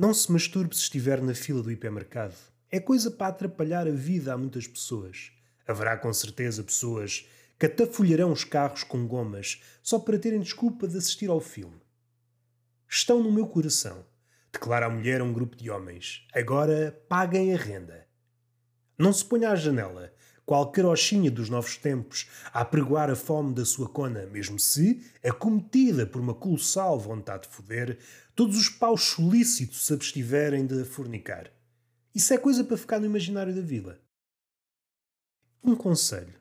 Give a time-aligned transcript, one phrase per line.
[0.00, 2.36] Não se masturbe se estiver na fila do hipermercado.
[2.70, 5.32] É coisa para atrapalhar a vida a muitas pessoas.
[5.66, 7.28] Haverá com certeza pessoas
[7.58, 11.82] que atafolharão os carros com gomas só para terem desculpa de assistir ao filme.
[12.88, 14.06] Estão no meu coração,
[14.52, 16.24] declara a mulher a um grupo de homens.
[16.32, 18.06] Agora paguem a renda.
[18.96, 20.12] Não se ponha à janela,
[20.48, 26.06] qual carochinha dos novos tempos, a apregoar a fome da sua cona, mesmo se, acometida
[26.06, 27.98] por uma colossal vontade de foder,
[28.34, 31.52] todos os paus solícitos se abstiverem de fornicar.
[32.14, 34.00] Isso é coisa para ficar no imaginário da vila.
[35.62, 36.32] Um conselho.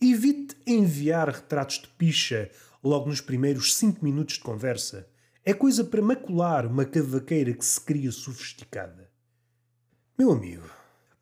[0.00, 2.50] Evite enviar retratos de picha
[2.82, 5.08] logo nos primeiros cinco minutos de conversa.
[5.44, 9.08] É coisa para macular uma cavaqueira que se cria sofisticada.
[10.18, 10.68] Meu amigo,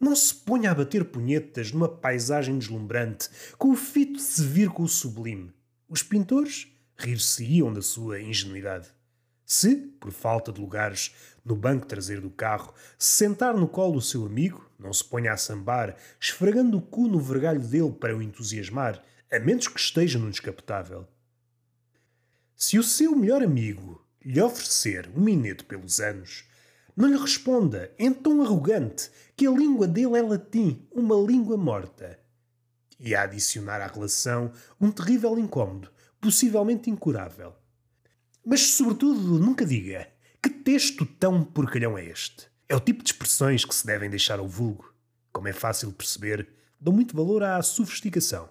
[0.00, 4.70] não se ponha a bater punhetas numa paisagem deslumbrante, com o fito de se vir
[4.70, 5.52] com o sublime.
[5.86, 8.88] Os pintores rir-se-iam da sua ingenuidade.
[9.44, 14.00] Se, por falta de lugares no banco traseiro do carro, se sentar no colo do
[14.00, 18.22] seu amigo, não se ponha a sambar, esfregando o cu no vergalho dele para o
[18.22, 21.06] entusiasmar, a menos que esteja no descapotável.
[22.56, 26.44] Se o seu melhor amigo lhe oferecer um minuto pelos anos,
[27.00, 32.20] não lhe responda em tom arrogante que a língua dele é latim, uma língua morta.
[32.98, 35.90] E a adicionar à relação um terrível incômodo,
[36.20, 37.54] possivelmente incurável.
[38.44, 40.08] Mas, sobretudo, nunca diga
[40.42, 42.48] que texto tão porcalhão é este.
[42.68, 44.94] É o tipo de expressões que se devem deixar ao vulgo.
[45.32, 48.46] Como é fácil perceber, dão muito valor à sofisticação.